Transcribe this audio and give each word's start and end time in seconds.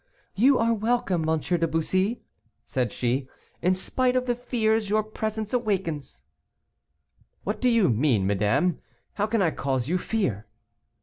"You 0.33 0.57
are 0.57 0.73
welcome, 0.73 1.29
M. 1.29 1.37
de 1.39 1.67
Bussy," 1.67 2.23
said 2.65 2.91
she, 2.91 3.29
"in 3.61 3.75
spite 3.75 4.15
of 4.15 4.25
the 4.25 4.33
fears 4.33 4.89
your 4.89 5.03
presence 5.03 5.53
awakens." 5.53 6.23
"What 7.43 7.61
do 7.61 7.69
you 7.69 7.87
mean, 7.87 8.25
madame? 8.25 8.79
how 9.13 9.27
can 9.27 9.43
I 9.43 9.51
cause 9.51 9.87
you 9.87 9.99
fear?" 9.99 10.47